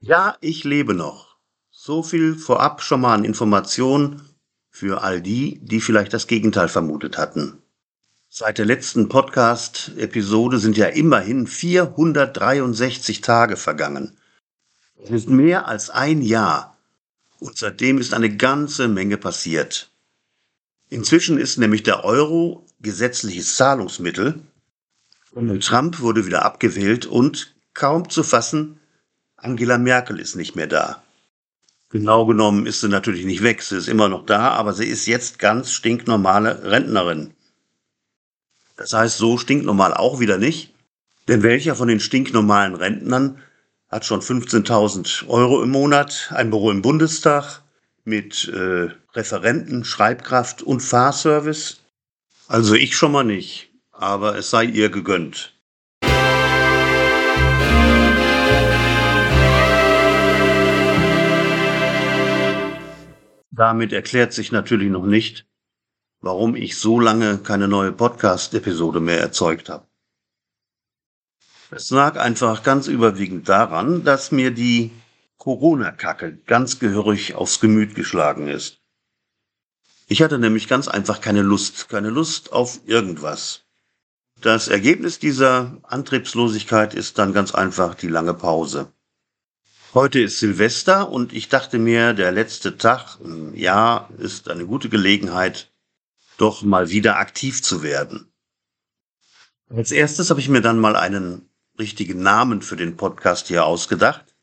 [0.00, 1.36] Ja, ich lebe noch.
[1.70, 4.22] So viel vorab schon mal an Informationen
[4.70, 7.62] für all die, die vielleicht das Gegenteil vermutet hatten.
[8.28, 14.18] Seit der letzten Podcast-Episode sind ja immerhin 463 Tage vergangen.
[15.02, 16.76] Es ist mehr als ein Jahr.
[17.38, 19.90] Und seitdem ist eine ganze Menge passiert.
[20.90, 24.42] Inzwischen ist nämlich der Euro gesetzliches Zahlungsmittel.
[25.32, 28.78] Donald Trump wurde wieder abgewählt und kaum zu fassen,
[29.36, 31.02] Angela Merkel ist nicht mehr da.
[31.90, 35.06] Genau genommen ist sie natürlich nicht weg, sie ist immer noch da, aber sie ist
[35.06, 37.34] jetzt ganz stinknormale Rentnerin.
[38.76, 40.74] Das heißt, so stinknormal auch wieder nicht,
[41.28, 43.42] denn welcher von den stinknormalen Rentnern
[43.88, 47.62] hat schon 15.000 Euro im Monat, ein Büro im Bundestag
[48.04, 51.82] mit äh, Referenten, Schreibkraft und Fahrservice?
[52.48, 55.55] Also ich schon mal nicht, aber es sei ihr gegönnt.
[63.56, 65.46] Damit erklärt sich natürlich noch nicht,
[66.20, 69.86] warum ich so lange keine neue Podcast-Episode mehr erzeugt habe.
[71.70, 74.90] Es lag einfach ganz überwiegend daran, dass mir die
[75.38, 78.82] Corona-Kacke ganz gehörig aufs Gemüt geschlagen ist.
[80.06, 83.64] Ich hatte nämlich ganz einfach keine Lust, keine Lust auf irgendwas.
[84.42, 88.92] Das Ergebnis dieser Antriebslosigkeit ist dann ganz einfach die lange Pause.
[89.96, 94.90] Heute ist Silvester und ich dachte mir, der letzte Tag im Jahr ist eine gute
[94.90, 95.72] Gelegenheit,
[96.36, 98.30] doch mal wieder aktiv zu werden.
[99.70, 104.36] Als erstes habe ich mir dann mal einen richtigen Namen für den Podcast hier ausgedacht.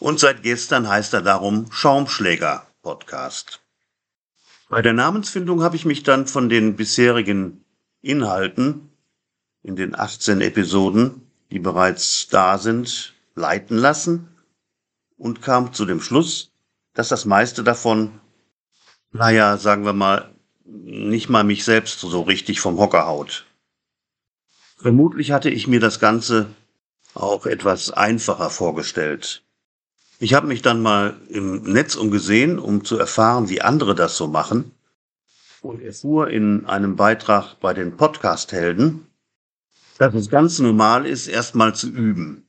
[0.00, 3.60] Und seit gestern heißt er darum Schaumschläger Podcast.
[4.70, 7.66] Bei der Namensfindung habe ich mich dann von den bisherigen
[8.00, 8.88] Inhalten
[9.62, 14.30] in den 18 Episoden, die bereits da sind, leiten lassen
[15.16, 16.52] und kam zu dem Schluss,
[16.94, 18.20] dass das meiste davon,
[19.12, 20.34] naja, sagen wir mal,
[20.64, 23.46] nicht mal mich selbst so richtig vom Hocker haut.
[24.76, 26.46] Vermutlich hatte ich mir das Ganze
[27.14, 29.42] auch etwas einfacher vorgestellt.
[30.18, 34.26] Ich habe mich dann mal im Netz umgesehen, um zu erfahren, wie andere das so
[34.26, 34.72] machen,
[35.60, 39.06] und erfuhr in einem Beitrag bei den Podcast-Helden,
[39.98, 42.43] dass es ganz normal ist, erstmal zu üben.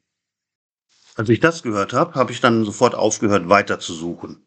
[1.18, 4.46] Als ich das gehört habe, habe ich dann sofort aufgehört, weiter zu suchen.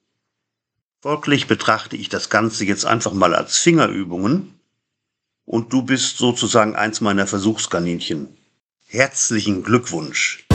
[1.01, 4.61] Folglich betrachte ich das Ganze jetzt einfach mal als Fingerübungen
[5.47, 8.37] und du bist sozusagen eins meiner Versuchskaninchen.
[8.87, 10.47] Herzlichen Glückwunsch!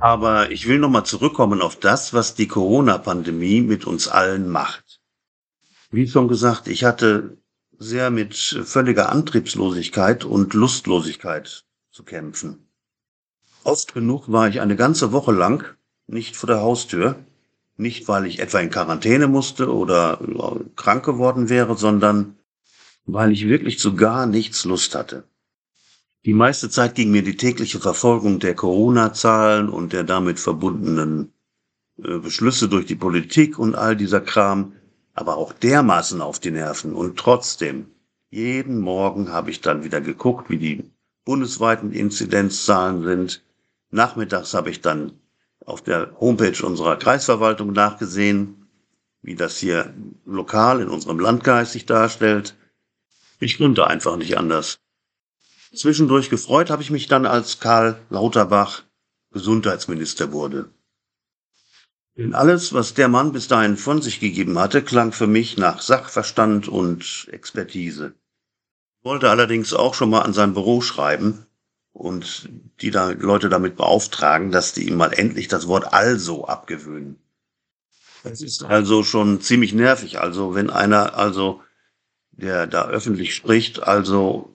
[0.00, 5.00] Aber ich will nochmal zurückkommen auf das, was die Corona-Pandemie mit uns allen macht.
[5.92, 7.38] Wie schon gesagt, ich hatte
[7.78, 12.68] sehr mit völliger Antriebslosigkeit und Lustlosigkeit zu kämpfen.
[13.64, 15.64] Oft genug war ich eine ganze Woche lang
[16.06, 17.16] nicht vor der Haustür,
[17.76, 20.20] nicht weil ich etwa in Quarantäne musste oder
[20.76, 22.36] krank geworden wäre, sondern
[23.04, 25.24] weil ich wirklich zu gar nichts Lust hatte.
[26.24, 31.32] Die meiste Zeit ging mir die tägliche Verfolgung der Corona-Zahlen und der damit verbundenen
[32.02, 34.72] äh, Beschlüsse durch die Politik und all dieser Kram
[35.16, 36.92] aber auch dermaßen auf die Nerven.
[36.92, 37.90] Und trotzdem,
[38.30, 40.84] jeden Morgen habe ich dann wieder geguckt, wie die
[41.24, 43.42] bundesweiten Inzidenzzahlen sind.
[43.90, 45.18] Nachmittags habe ich dann
[45.64, 48.68] auf der Homepage unserer Kreisverwaltung nachgesehen,
[49.22, 49.92] wie das hier
[50.26, 52.54] lokal in unserem Landkreis sich darstellt.
[53.40, 54.78] Ich konnte einfach nicht anders.
[55.74, 58.82] Zwischendurch gefreut habe ich mich dann, als Karl Lauterbach
[59.32, 60.70] Gesundheitsminister wurde.
[62.16, 65.82] Denn alles, was der Mann bis dahin von sich gegeben hatte, klang für mich nach
[65.82, 68.14] Sachverstand und Expertise.
[68.98, 71.46] Ich wollte allerdings auch schon mal an sein Büro schreiben
[71.92, 72.48] und
[72.80, 77.18] die da Leute damit beauftragen, dass die ihm mal endlich das Wort also abgewöhnen.
[78.22, 80.18] Das ist also schon ziemlich nervig.
[80.18, 81.62] Also wenn einer, also
[82.32, 84.54] der da öffentlich spricht, also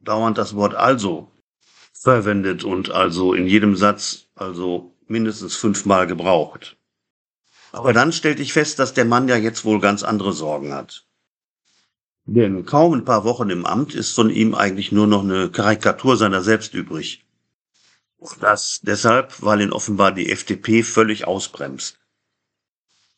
[0.00, 1.30] dauernd das Wort also
[1.92, 6.76] verwendet und also in jedem Satz also mindestens fünfmal gebraucht.
[7.72, 11.06] Aber dann stellte ich fest, dass der Mann ja jetzt wohl ganz andere Sorgen hat.
[12.24, 16.16] Denn kaum ein paar Wochen im Amt ist von ihm eigentlich nur noch eine Karikatur
[16.16, 17.24] seiner selbst übrig.
[18.18, 21.98] Und das deshalb, weil ihn offenbar die FDP völlig ausbremst.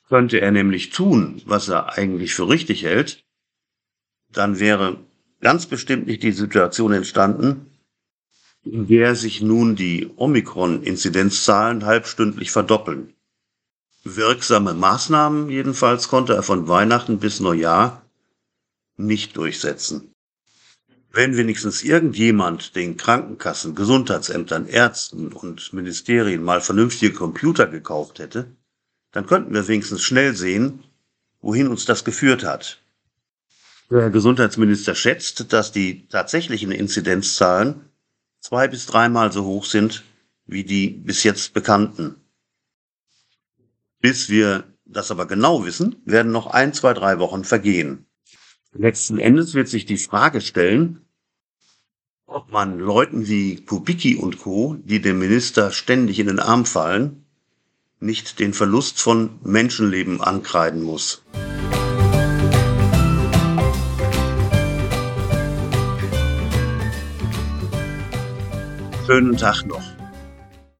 [0.08, 3.24] Könnte er nämlich tun, was er eigentlich für richtig hält,
[4.30, 4.98] dann wäre
[5.40, 7.70] ganz bestimmt nicht die Situation entstanden,
[8.62, 13.14] in der sich nun die Omikron-Inzidenzzahlen halbstündlich verdoppeln.
[14.04, 18.02] Wirksame Maßnahmen jedenfalls konnte er von Weihnachten bis Neujahr
[18.98, 20.12] nicht durchsetzen.
[21.10, 28.46] Wenn wenigstens irgendjemand den Krankenkassen, Gesundheitsämtern, Ärzten und Ministerien mal vernünftige Computer gekauft hätte,
[29.12, 30.82] dann könnten wir wenigstens schnell sehen,
[31.40, 32.80] wohin uns das geführt hat.
[33.90, 37.88] Der Gesundheitsminister schätzt, dass die tatsächlichen Inzidenzzahlen
[38.40, 40.04] zwei bis dreimal so hoch sind
[40.46, 42.16] wie die bis jetzt bekannten.
[44.04, 48.04] Bis wir das aber genau wissen, werden noch ein, zwei, drei Wochen vergehen.
[48.74, 51.06] Letzten Endes wird sich die Frage stellen,
[52.26, 57.24] ob man Leuten wie Kubicki und Co., die dem Minister ständig in den Arm fallen,
[57.98, 61.22] nicht den Verlust von Menschenleben ankreiden muss.
[69.06, 69.94] Schönen Tag noch.